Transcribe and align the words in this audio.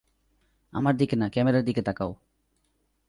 আমার 0.73 0.97
দিকে 0.97 1.15
না, 1.15 1.29
ক্যামেরার 1.29 1.65
দিকে 1.65 1.81
তাকাও। 1.81 2.11